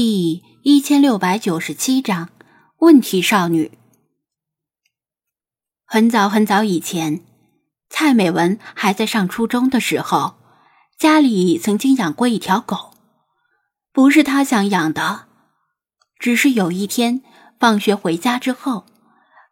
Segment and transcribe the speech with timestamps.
[0.00, 2.28] 第一千六百九十七章
[2.76, 3.76] 问题少女。
[5.84, 7.24] 很早很早以前，
[7.90, 10.36] 蔡美文还在上初中的时候，
[10.96, 12.92] 家里曾经养过一条狗，
[13.92, 15.26] 不是她想养的，
[16.20, 17.22] 只是有一天
[17.58, 18.84] 放学回家之后，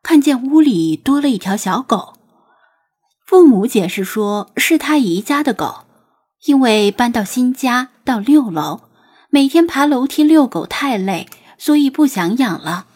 [0.00, 2.14] 看见屋里多了一条小狗。
[3.26, 5.86] 父母解释说是他姨家的狗，
[6.44, 8.85] 因为搬到新家到六楼。
[9.30, 11.28] 每天爬楼梯遛狗太累，
[11.58, 12.86] 所以不想养了。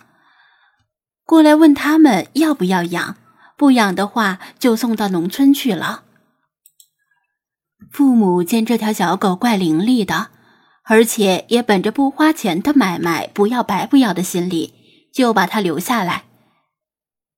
[1.25, 3.17] 过来问他们要不要养，
[3.57, 6.05] 不养的话就送到农村去了。
[7.91, 10.29] 父母见这条小狗怪伶俐的，
[10.85, 14.75] 而且也本着不花钱的买卖不要白不要的心理，
[15.13, 16.25] 就把它留下来。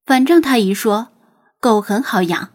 [0.05, 1.09] 反正他一说，
[1.61, 2.51] 狗很好养，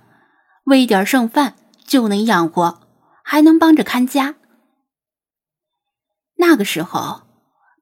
[0.65, 2.81] 喂点剩饭就能养活，
[3.23, 4.35] 还能帮着看家。
[6.37, 7.23] 那个时候，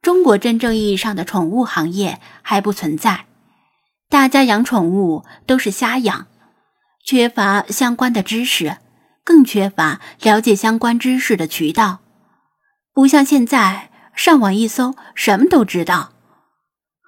[0.02, 3.26] 中国真正意义上的宠物行业还不存在，
[4.10, 6.28] 大家养宠物都是瞎养，
[7.06, 8.78] 缺乏相关的知识，
[9.24, 12.00] 更缺乏了解相关知识的渠道。
[12.94, 16.14] 不像现在，上网一搜什么都知道。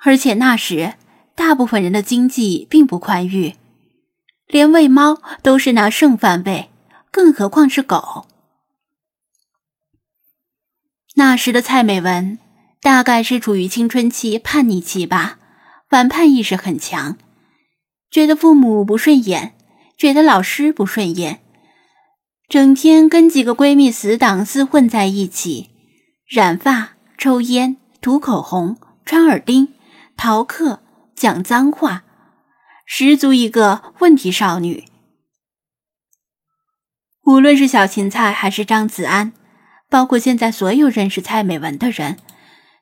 [0.04, 0.95] 而且那时，
[1.34, 3.56] 大部分人的经济并不宽裕，
[4.48, 6.70] 连喂猫都是拿剩饭喂，
[7.09, 8.27] 更何况是狗。
[11.18, 12.38] 那时的蔡美文
[12.80, 15.40] 大概是处于青春期叛逆期吧，
[15.90, 17.18] 反叛意识很强，
[18.12, 19.56] 觉得父母不顺眼，
[19.98, 21.40] 觉得老师不顺眼，
[22.48, 25.72] 整天跟几个闺蜜死党厮混在一起，
[26.28, 29.73] 染发、抽烟、涂口红、穿耳钉、
[30.16, 30.84] 逃课、
[31.16, 32.04] 讲脏话，
[32.86, 34.86] 十足一个问题少女。
[37.26, 39.34] 无论是小芹菜还是张子安。
[39.90, 42.18] 包括现在所有认识蔡美文的人，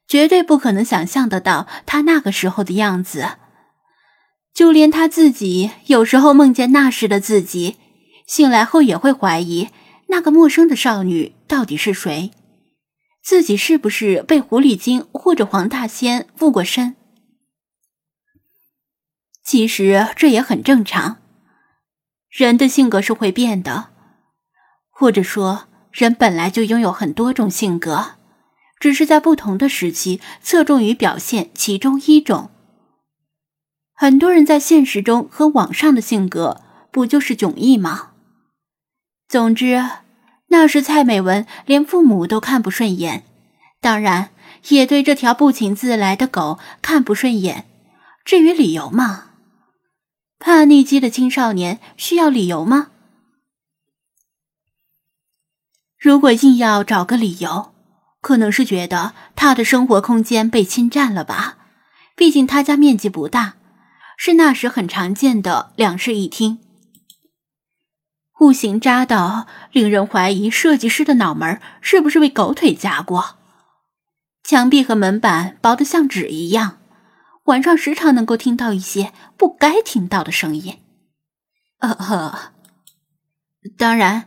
[0.08, 3.38] 绝对不可能想象得到她那个时候的样子。
[4.54, 7.78] 就连她自己，有时候梦见那时的自己，
[8.26, 9.70] 醒来后也会怀疑
[10.08, 12.32] 那个陌生的少女到底是谁，
[13.24, 16.96] 自己是不是被狐狸精或者黄大仙附过身。
[19.44, 21.18] 其实这也很正常，
[22.30, 23.90] 人的性格是会变的，
[24.90, 25.68] 或者说。
[25.96, 28.16] 人本来就拥有很多种性格，
[28.82, 32.50] 只是在不同的时期侧重于表现其中一种。
[33.94, 36.62] 很多人在现实中和网上的性格
[36.92, 38.10] 不就是迥异吗？
[39.30, 39.82] 总之，
[40.48, 43.24] 那时蔡美文连父母都看不顺眼，
[43.80, 44.32] 当然
[44.68, 47.66] 也对这条不请自来的狗看不顺眼。
[48.26, 49.30] 至于理由嘛，
[50.40, 52.90] 叛逆期的青少年需要理由吗？
[56.06, 57.74] 如果硬要找个理由，
[58.22, 61.58] 可能是觉得他的生活空间被侵占了吧？
[62.16, 63.56] 毕竟他家面积不大，
[64.16, 66.60] 是那时很常见的两室一厅，
[68.32, 73.38] 户型渣到令人怀疑设计师的脑门是不是被狗腿夹过。
[74.44, 76.78] 墙壁和门板薄得像纸一样，
[77.46, 80.78] 晚上时常能够听到一些不该听到的声音。
[81.80, 82.52] 呃呵，
[83.76, 84.26] 当然。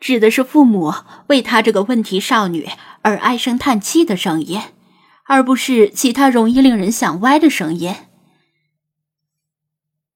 [0.00, 0.94] 指的是父母
[1.26, 2.68] 为他这个问题少女
[3.02, 4.60] 而唉声叹气的声音，
[5.26, 7.94] 而不是其他容易令人想歪的声音。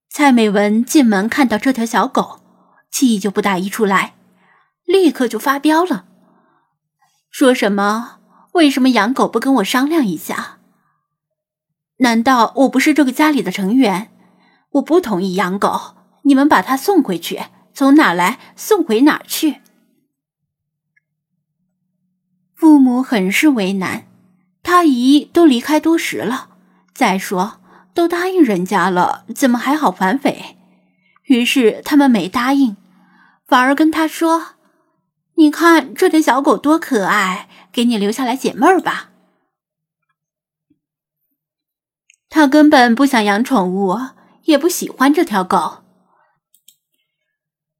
[0.08, 2.40] 蔡美文进门看到这条小狗，
[2.90, 4.14] 气就不打一处来，
[4.84, 6.06] 立刻就发飙了，
[7.30, 8.20] 说什么
[8.54, 10.58] “为什么养狗不跟我商量一下？
[11.98, 14.10] 难道我不是这个家里的成员？
[14.70, 17.42] 我不同意养狗，你们把它送回去，
[17.74, 19.60] 从哪来送回哪去。”
[22.64, 24.06] 父母很是为难，
[24.62, 26.48] 他姨都离开多时了，
[26.94, 27.60] 再说
[27.92, 30.56] 都答应人家了，怎么还好反悔？
[31.24, 32.78] 于是他们没答应，
[33.46, 34.54] 反而跟他说
[35.36, 39.10] ：“你看这条小狗多可爱，给你留下来解闷儿吧。”
[42.30, 43.98] 他根本不想养宠物，
[44.44, 45.82] 也不喜欢这条狗。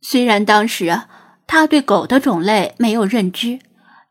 [0.03, 1.05] 虽然当时
[1.47, 3.61] 他对狗的种类没有认知。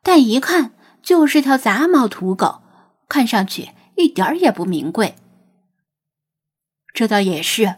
[0.04, 2.62] 但一看就是条杂毛土狗，
[3.08, 5.16] 看上去一点儿也不名贵。
[6.94, 7.78] 这倒也是，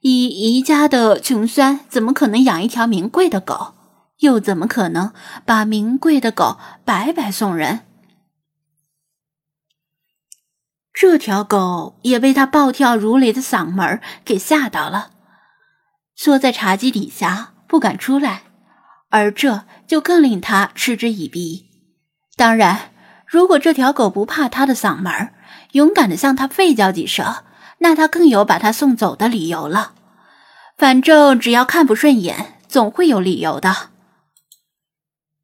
[0.00, 3.74] 以宜家的穷酸，怎么可能养一条名贵的狗？
[4.20, 5.12] 又怎么可能
[5.44, 7.80] 把名贵的狗白白送人？
[10.94, 15.10] 这条狗也被他暴跳如雷的嗓门给吓到了，
[16.14, 18.44] 缩在茶几底下不敢出来。
[19.16, 21.66] 而这就更令他嗤之以鼻。
[22.36, 22.92] 当然，
[23.26, 25.32] 如果这条狗不怕他的嗓门，
[25.72, 27.36] 勇敢的向他吠叫几声，
[27.78, 29.94] 那他更有把他送走的理由了。
[30.76, 33.90] 反正只要看不顺眼，总会有理由的。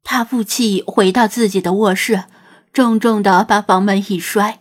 [0.03, 2.25] 他负气回到自己的卧室，
[2.71, 4.59] 重重的把房门一摔，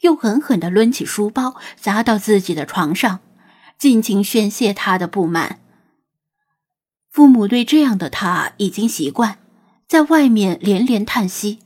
[0.00, 3.20] 又狠狠的抡起书包砸到自己的床上，
[3.78, 5.60] 尽情宣泄他的不满。
[7.10, 9.38] 父母对这样的他已经习惯，
[9.88, 11.58] 在外面连连叹息：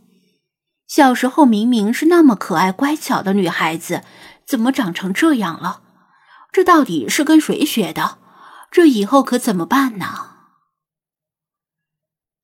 [0.87, 4.03] 小时候明明是那么可爱乖巧的女孩子，
[4.47, 5.83] 怎么长成这样了？
[6.51, 8.19] 这到底是跟谁学的？
[8.71, 10.07] 这以后可怎么办呢？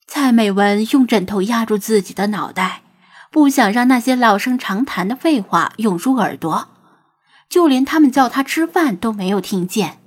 [0.06, 2.82] 蔡美文用枕头压住自己的脑袋，
[3.30, 6.68] 不想让那些老生常谈的废话涌入耳朵，
[7.48, 10.00] 就连他们叫她吃饭都没有听见。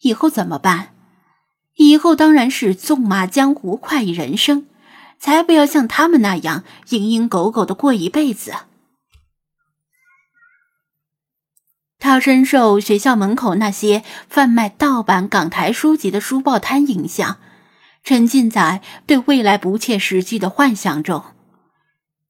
[0.00, 0.95] 以后怎么办？
[1.76, 4.66] 以后当然是纵马江湖，快意人生，
[5.18, 8.52] 才不要像他们那样蝇营狗苟的过一辈子。
[11.98, 17.38] 他深受学校门口那些贩卖盗版港台书籍的书报摊影响。
[18.04, 21.24] 沉浸在对未来不切实际的幻想中，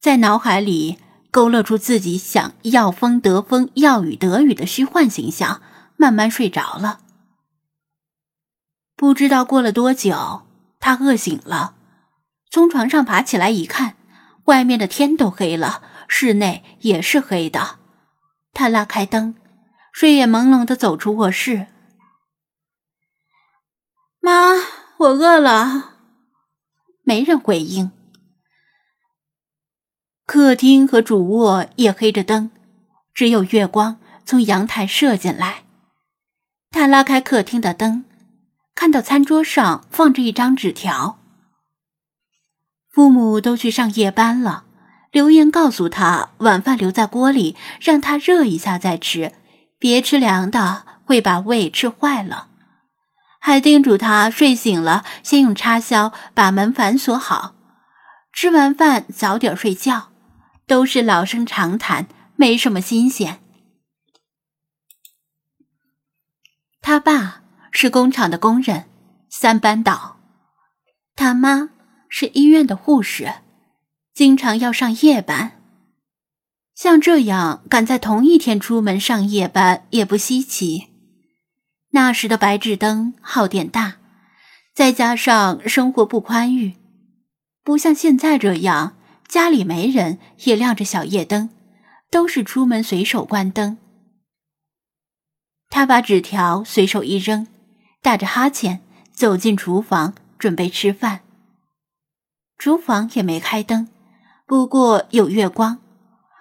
[0.01, 0.97] 在脑海里
[1.31, 5.61] 勾勒出自己想要风得风、要雨得雨的虚幻形象，
[5.99, 7.01] 慢慢睡着了。
[8.97, 10.47] 不知道过了多久，
[10.81, 11.77] 他饿醒了，
[12.51, 13.97] 从床上爬起来一看，
[14.47, 17.79] 外面的天都黑了，室内也是黑的。
[18.53, 19.37] 他拉开灯，
[19.93, 21.67] 睡眼朦胧的走出卧室，
[24.21, 24.55] 妈。
[24.99, 25.93] 我饿了，
[27.03, 27.93] 没人回应。
[30.25, 32.51] 客厅和主卧也黑着灯，
[33.13, 35.65] 只有月光从阳台射进来。
[36.71, 38.06] 他拉开客厅的灯，
[38.87, 41.19] 看到餐桌上放着一张纸条。
[42.89, 44.65] 父母都去上夜班了，
[45.11, 49.33] 留言告诉他晚饭留在锅里，让他热一下再吃，
[49.81, 52.47] 别吃凉的会把胃吃坏了。
[53.41, 57.57] 还叮嘱他睡醒了先用插销把门反锁好，
[58.33, 60.11] 吃完饭早点睡觉，
[60.65, 62.07] 都是老生常谈，
[62.37, 63.41] 没什么新鲜。
[66.81, 67.43] 他爸
[67.79, 68.87] 是工厂的工人，
[69.29, 70.17] 三班倒；
[71.15, 71.69] 他妈
[72.09, 73.31] 是医院的护士，
[74.15, 75.61] 经常要上夜班。
[76.75, 80.87] 像这样赶在同一天出门上夜班也不稀奇。
[81.91, 83.97] 那时的白炽灯耗电大，
[84.75, 86.77] 再加上生活不宽裕，
[87.63, 88.97] 不像现在这样
[89.29, 91.51] 家里没人也亮着小夜灯，
[92.11, 93.77] 都是出门随手关灯。
[95.69, 97.47] 他把纸条随手一扔，
[98.07, 98.83] 打着哈欠
[99.13, 101.23] 走进厨房准备吃饭。
[102.57, 103.89] 厨房也没开灯，
[104.47, 105.81] 不过有月光，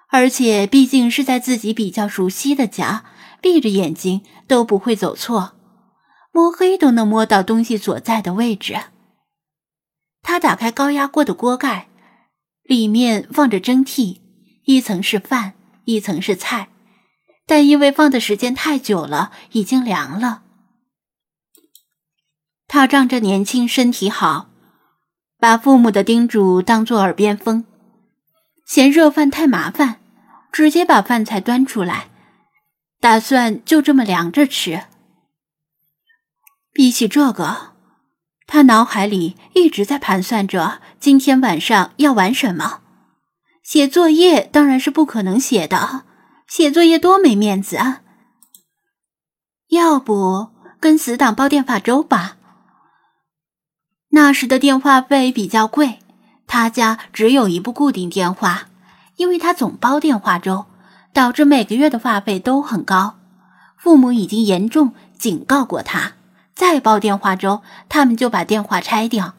[0.10, 3.06] 而且毕竟是在自己比较熟悉的家。
[3.42, 5.54] 闭着眼睛都不会走错，
[6.32, 8.76] 摸黑都能摸到东西所在的位置。
[10.22, 11.88] 他打开高压锅的锅盖，
[12.62, 14.20] 里面放着蒸屉，
[14.66, 15.54] 一层是饭，
[15.86, 16.70] 一层是菜，
[17.48, 20.44] 但因为放的时间太久了，已经凉了。
[22.76, 24.50] 他仗着年轻身体好，
[25.40, 27.64] 把父母的叮嘱当作耳边风，
[28.68, 30.02] 嫌热饭太麻烦，
[30.52, 32.10] 直接把饭菜端出来。
[33.00, 34.88] 打算就这么凉着吃。
[36.74, 37.72] 比起这个，
[38.46, 42.82] 他脑海里一直在盘算着今天晚上要玩什么。
[43.64, 46.04] 写作业当然是不可能写的，
[46.50, 48.02] 写作业多没面子啊！
[49.70, 50.50] 要不
[50.82, 52.36] 跟死党煲电话粥吧？
[54.16, 56.00] 那时的电话费比较贵，
[56.48, 58.70] 他家只有一部固定电话，
[59.18, 60.66] 因为他总煲电话粥。
[61.12, 63.16] 导致每个月的话费都很高，
[63.78, 66.14] 父母已经严重警告过他，
[66.54, 69.34] 再煲电话粥，他们就把电话拆掉。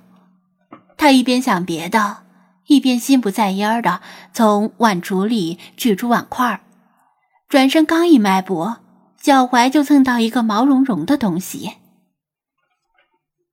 [0.96, 2.24] 他一边想别的，
[2.66, 4.00] 一边心不在焉的
[4.32, 6.62] 从碗橱里取出碗筷
[7.46, 8.76] 转身刚一迈步，
[9.20, 11.68] 脚踝就蹭到一个毛茸茸的东西。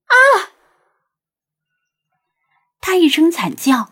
[0.08, 0.16] 啊！
[2.94, 3.90] 他一声惨叫，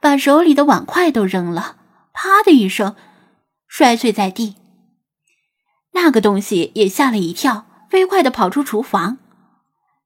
[0.00, 1.76] 把手里的碗筷都扔了，
[2.12, 2.96] 啪的一声。
[3.68, 4.56] 摔碎在地，
[5.92, 9.18] 那个东西也吓了一跳，飞快的跑出厨房。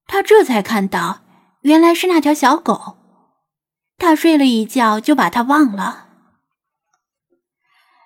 [0.07, 1.23] 他这才看到，
[1.63, 2.99] 原来是那条小狗。
[3.97, 6.09] 他睡了一觉就把它忘了。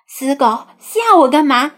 [0.07, 1.73] 死狗，吓我干嘛？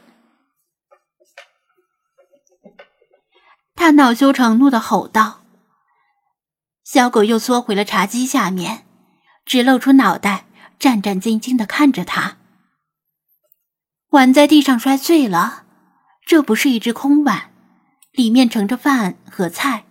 [3.74, 5.41] 他恼羞成怒的吼道。
[6.92, 8.86] 小狗又缩回了茶几下面，
[9.46, 10.44] 只露出脑袋，
[10.78, 12.36] 战战兢兢的看着他。
[14.10, 15.64] 碗在地上摔碎了，
[16.26, 17.52] 这不是一只空碗，
[18.12, 19.86] 里面盛着饭和菜。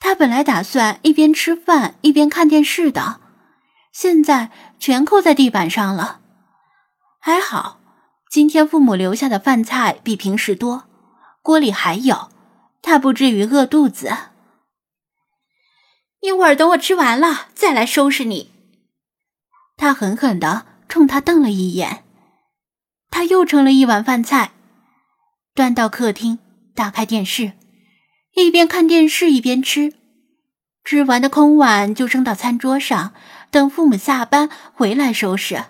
[0.00, 3.20] 他本来打算一边吃饭一边看电视的，
[3.92, 6.22] 现在全扣在地板上了。
[7.20, 7.78] 还好，
[8.30, 10.84] 今天父母留下的饭菜比平时多，
[11.42, 12.30] 锅里还有，
[12.80, 14.10] 他不至于饿肚子。
[16.22, 18.50] 一会儿等我吃完了再来收拾你。
[19.76, 22.04] 他狠狠的冲他瞪了一眼。
[23.10, 24.52] 他又盛了一碗饭菜，
[25.52, 26.38] 端到客厅，
[26.74, 27.52] 打开电视，
[28.34, 29.92] 一边看电视一边吃。
[30.84, 33.12] 吃完的空碗就扔到餐桌上，
[33.50, 35.64] 等父母下班回来收拾。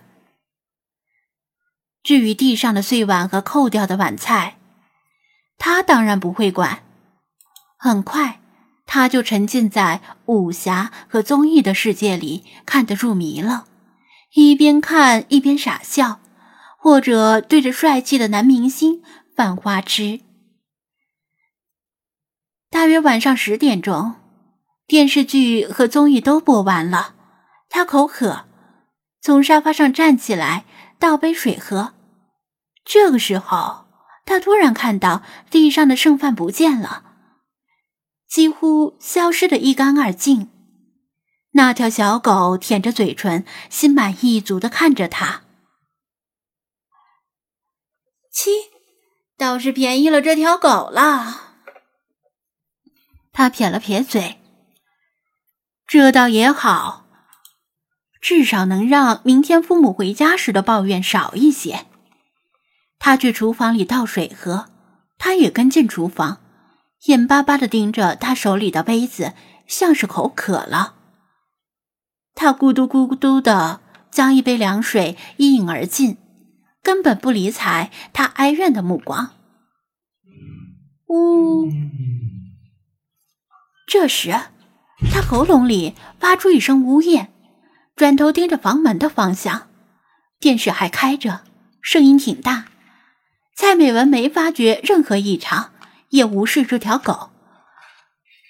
[2.03, 4.59] 至于地上的碎碗和扣掉的碗菜，
[5.57, 6.85] 他当然不会管。
[7.79, 8.42] 很快，
[8.95, 13.65] 他就沉浸在武侠和综艺的世界里，看得入迷了，
[14.35, 16.21] 一边看一边傻笑。
[16.77, 19.03] 或者对着帅气的男明星
[19.35, 20.21] 犯花痴。
[22.69, 24.17] 大约晚上十点钟，
[24.87, 27.15] 电视剧和综艺都播完了，
[27.71, 28.45] 他口渴，
[29.23, 30.67] 从沙发上站起来
[30.99, 31.95] 倒杯水喝。
[32.85, 33.87] 这个时候，
[34.27, 37.12] 他突然看到地上的剩饭不见了，
[38.33, 40.49] 几乎消失的一干二净。
[41.51, 45.43] 那条小狗舔着嘴唇，心满意足的看着他。
[48.33, 48.51] 七，
[49.37, 51.57] 倒是便宜了这条狗了。
[53.35, 54.41] 他撇了撇嘴，
[55.87, 57.05] 这倒也好，
[58.19, 61.85] 至少能让明天父母回家时的抱怨少一些。
[62.99, 64.71] 他去厨房里倒水喝，
[65.19, 66.41] 他也跟进厨房，
[67.07, 69.33] 眼巴巴的盯着他手里的杯子，
[69.67, 70.95] 像是口渴了。
[72.35, 73.81] 他咕嘟咕嘟的
[74.11, 76.19] 将一杯凉水一饮而尽。
[76.83, 79.31] 根本不理睬他哀怨的目光。
[81.07, 81.71] 呜！
[83.87, 84.33] 这时，
[85.13, 87.31] 他喉咙里发出一声呜咽，
[87.95, 89.69] 转头盯着房门的方向。
[90.41, 91.43] 电视还开着，
[91.81, 92.65] 声音挺大。
[93.55, 95.72] 蔡美文没发觉任何异常，
[96.13, 97.29] 也无视这条狗。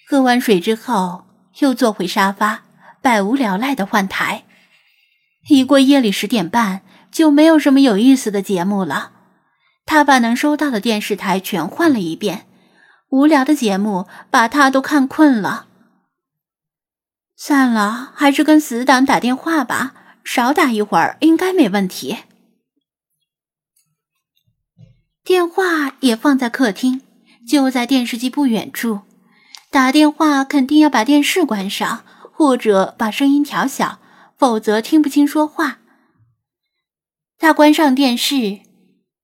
[0.06, 1.24] 喝完水之后，
[1.58, 2.62] 又坐回沙发，
[3.00, 4.44] 百无聊赖的换台。
[5.48, 6.82] 一过夜里十点半。
[7.12, 9.12] 就没有什么有意思的节目了。
[9.84, 12.46] 他把能收到的电视台全换了一遍，
[13.10, 15.66] 无聊的节目把他都看困了。
[17.36, 19.92] 算了，还是跟死党打电话吧，
[20.24, 22.20] 少打一会儿应该没问题。
[25.22, 27.02] 电话也放在客厅，
[27.46, 29.00] 就在电视机不远处。
[29.70, 33.98] 打电话肯定要把电视关上，或者把声音调小，
[34.36, 35.78] 否则听不清说话。
[37.38, 38.60] 他关上电视，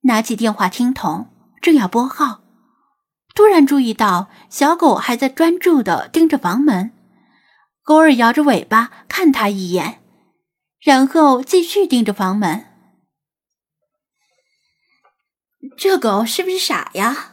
[0.02, 1.28] 拿起电话听筒，
[1.60, 2.40] 正要拨号，
[3.34, 6.92] 突然注意到小狗还在专注的盯着房门，
[7.84, 10.00] 狗儿摇着尾巴看他一眼，
[10.80, 12.64] 然后继续盯着房门。
[15.76, 17.32] 这狗是不是傻呀？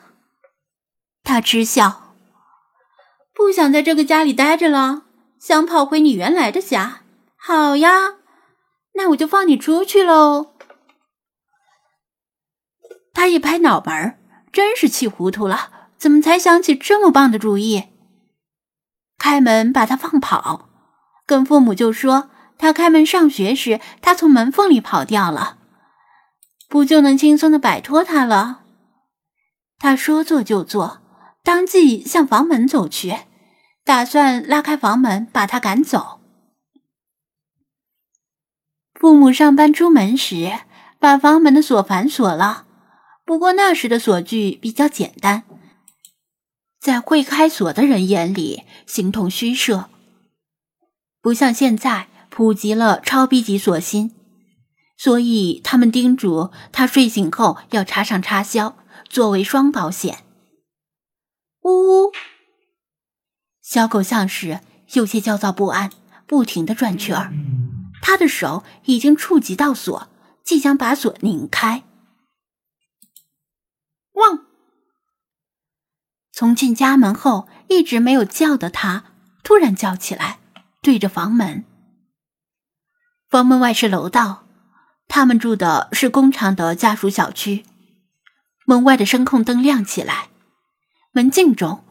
[1.26, 2.14] 他嗤笑，
[3.34, 5.02] 不想在这个家里待着了，
[5.40, 7.02] 想跑回你原来的家。
[7.36, 8.14] 好呀，
[8.94, 10.54] 那我就放你出去喽。
[13.12, 14.20] 他一拍脑门儿
[14.54, 17.86] 真是气糊涂了，怎么才想起这么棒的主意？
[19.18, 20.70] 开门把他放跑，
[21.26, 25.58] 跟父母就说他开门上学时，他从门缝里跑掉了，
[26.70, 28.62] 不就能轻松的摆脱他了？
[29.80, 31.02] 他说做就做，
[31.46, 33.16] 当即向房门走去，
[33.84, 36.20] 打算拉开房门把他赶走。
[38.96, 40.52] 父母上班出门时，
[40.98, 42.66] 把房门的锁反锁了。
[43.24, 45.44] 不过那时的锁具比较简单，
[46.80, 49.88] 在会开锁的人眼里形同虚设，
[51.22, 54.16] 不像现在普及了超逼级锁芯，
[54.98, 58.76] 所以他们叮嘱他睡醒后要插上插销，
[59.08, 60.25] 作为双保险。
[61.66, 62.12] 呜呜，
[63.60, 64.60] 小狗像是
[64.94, 65.90] 有些焦躁不安，
[66.28, 67.34] 不停的转圈儿，
[68.04, 70.08] 他的手已经触及到锁，
[70.44, 71.84] 即将把锁拧开。
[74.14, 74.46] 汪！
[76.32, 79.06] 从进家门后一直没有叫的他，
[79.44, 80.38] 突然叫起来，
[80.84, 81.66] 对着房门。
[83.28, 84.46] 房门外是楼道，
[85.08, 87.66] 他们住的是工厂的家属小区。
[88.66, 90.30] 门外的声控灯亮起来，
[91.16, 91.82] 门镜中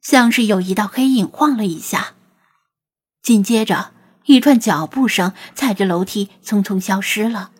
[0.00, 2.14] 像是有一道黑影晃了一下，
[3.20, 3.92] 紧接着
[4.24, 7.50] 一串脚步声踩着楼梯匆匆消失了。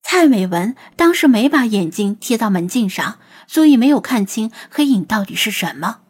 [0.00, 3.18] 蔡美文当时没把眼睛贴到门镜上，
[3.48, 6.02] 所以没有看清黑影到底是什么。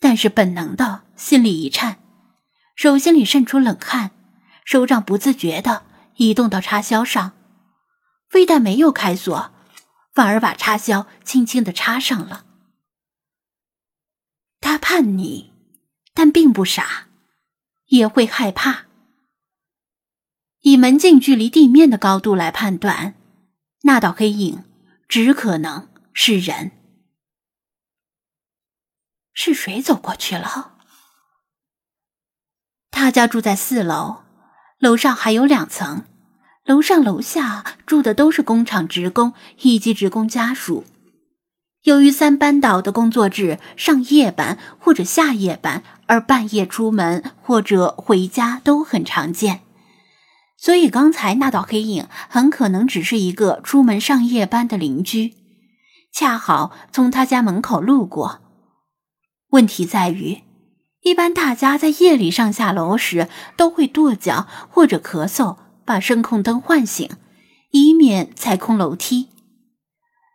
[0.00, 2.00] 但是本能的心里一颤，
[2.74, 4.10] 手心里渗出冷汗，
[4.64, 5.84] 手掌不自觉的
[6.16, 7.34] 移动到插销上，
[8.28, 9.52] 非但没有开锁，
[10.16, 12.46] 反而把插销轻轻的插上了。
[14.60, 15.52] 他叛逆，
[16.14, 17.08] 但并不傻，
[17.88, 18.86] 也会害怕。
[20.60, 23.14] 以门禁距离地面的高度来判断，
[23.82, 24.64] 那道黑影
[25.06, 26.72] 只可能是人。
[29.34, 30.78] 是谁走过去了？
[32.90, 34.24] 他家住在四楼，
[34.78, 36.06] 楼上还有两层，
[36.66, 40.84] 楼上楼下住的都是工厂职工以及职工家属。
[41.84, 49.60] 由于三班倒的工作制，上夜班或者下夜班，而半夜出门或者回家都很常见。
[50.58, 55.34] 所以刚才那道黑影很可能只是一个出门上夜班的邻居，
[56.12, 58.40] 恰好从他家门口路过。
[59.50, 60.42] 问题在于，
[61.02, 67.08] 一般大家在夜里上下楼时都会跺脚或者咳嗽，把声控灯唤醒，
[67.70, 69.30] 以免踩空楼梯。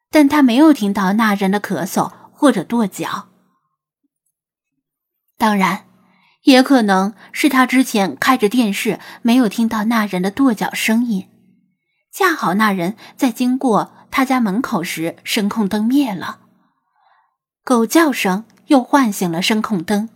[0.10, 3.28] 但他没有听到那人的咳嗽或者跺脚。
[5.38, 5.86] 当然。
[6.46, 11.30] 也可能是他之前开着电视，没有听到那人的跺脚声音。
[12.12, 16.40] 恰好那人在经过他家门口时，声控灯灭了，
[17.64, 20.10] 狗叫声又唤醒了声控灯。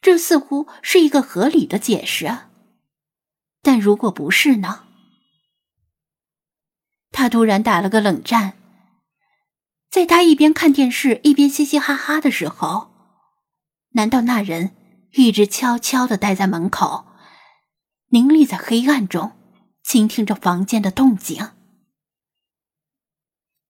[0.00, 2.45] 这似乎是一个合理的解释。
[3.66, 4.84] 但如果不是呢？
[7.10, 8.52] 他突然打了个冷战。
[9.90, 12.92] 在他一边看电视一边嘻嘻哈哈的时候，
[13.94, 14.76] 难道那人？
[15.14, 17.06] 一直悄悄的待在门口，
[18.10, 19.32] 凝立在黑暗中，
[19.82, 21.48] 倾听着房间的动静。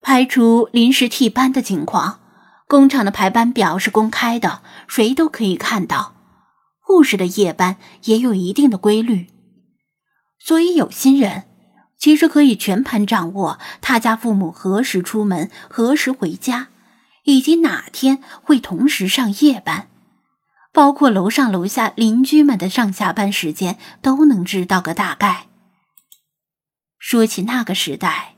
[0.02, 2.20] 排除临时替班的情况，
[2.68, 6.14] 工厂的排班表是公开的，谁都可以看到。
[6.80, 9.28] 护士的夜班也有一定的规律，
[10.38, 11.44] 所以有心人
[11.98, 16.68] 其实可以全盘掌握他家父母何时出门、何时回家，
[17.24, 19.88] 以及哪天会同时上夜班。
[20.72, 25.46] 包括楼上楼下邻居们的上下班时间都能知道个大概。
[26.98, 28.34] 说起那个时代，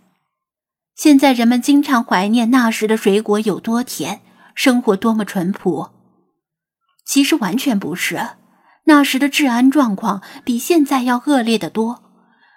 [0.95, 4.21] 现在人们经常怀念那时的水果有多甜，
[4.55, 5.91] 生活多么淳朴。
[7.05, 8.37] 其实完全不是，
[8.89, 12.03] 那时的治安状况比现在要恶劣的多。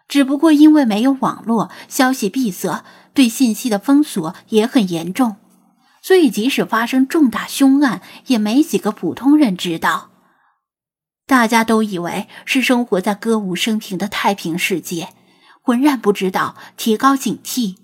[0.07, 5.35] 只不过因为没有网络，消息闭塞，对信息的封锁也很严重。
[6.01, 10.09] 所以，即使发生重大凶案，也没几个普通人知道。
[11.27, 15.09] 大家都以为是生活在歌舞升平的太平世界，
[15.61, 17.75] 浑然不知道提高警惕。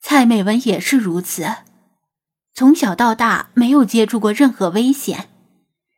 [0.00, 1.46] 蔡美文也是如此，
[2.54, 5.28] 从小到大没有接触过任何危险，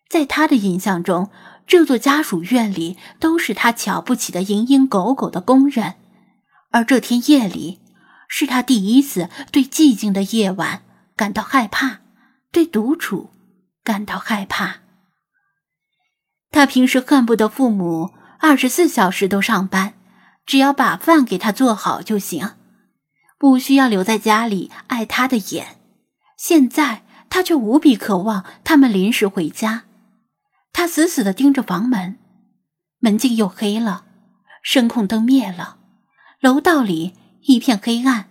[0.08, 1.30] 在他的印象中，
[1.66, 5.94] 这座家属院里都是他瞧不起的蝇营狗苟的工人，
[6.70, 7.80] 而这天夜里。
[8.28, 10.82] 是他第一次对寂静的夜晚
[11.14, 12.00] 感到害怕，
[12.50, 13.30] 对独处
[13.84, 14.78] 感到害怕。
[16.50, 19.94] 他平时恨不得父母二十四小时都上班，
[20.44, 22.54] 只要把饭给他做好就行，
[23.38, 25.78] 不需要留在家里碍他的眼。
[26.36, 29.84] 现在他却无比渴望他们临时回家。
[30.76, 32.18] 他死死的盯着房门，
[32.98, 34.04] 门禁又黑了，
[34.62, 35.78] 声控灯灭了，
[36.38, 37.14] 楼道里。
[37.40, 38.28] 一片黑暗。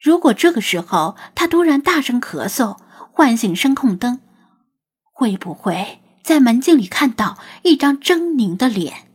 [0.00, 2.78] 如果这个时候他突然大声咳嗽，
[3.12, 4.20] 唤醒声控灯，
[5.02, 9.10] 会不会在门镜里看到一张狰狞的脸？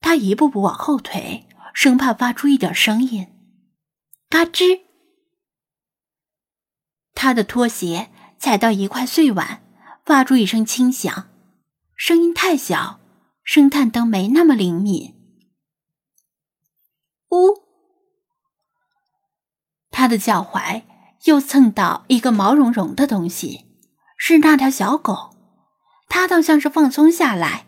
[0.00, 3.26] 他一步步往后退，生怕发出一点声音。
[4.28, 4.82] 嘎吱！
[7.14, 9.62] 他的拖鞋踩到一块碎碗，
[10.04, 11.28] 发出一声轻响，
[11.96, 13.00] 声音太小，
[13.42, 15.14] 声探灯没那么灵敏。
[17.30, 17.64] 呜！
[19.90, 20.84] 他的脚踝
[21.24, 23.66] 又蹭到一个毛茸茸的东西，
[24.16, 25.36] 是那条小狗。
[26.08, 27.66] 它倒像是放松下来，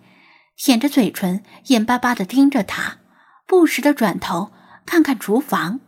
[0.57, 3.01] 舔着嘴唇，眼巴巴的盯着他，
[3.47, 4.53] 不时的转头
[4.87, 5.81] 看看厨房。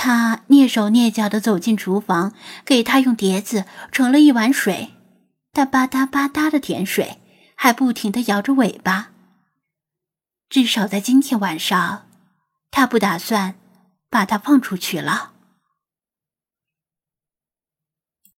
[0.00, 2.32] 他蹑手蹑脚地走进厨房，
[2.64, 4.90] 给他用碟子盛了一碗水。
[5.52, 7.18] 他吧嗒吧嗒地舔水，
[7.56, 9.08] 还不停地摇着尾巴。
[10.48, 12.06] 至少在今天晚上，
[12.70, 13.56] 他不打算
[14.08, 15.32] 把它放出去了。